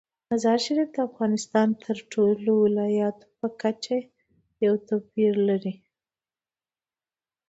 [0.29, 3.95] مزارشریف د افغانستان د ټولو ولایاتو په کچه
[4.65, 5.73] یو توپیر لري.